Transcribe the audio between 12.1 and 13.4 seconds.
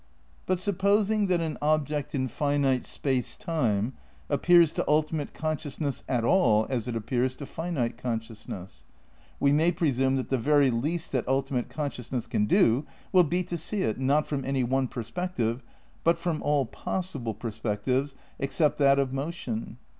can do will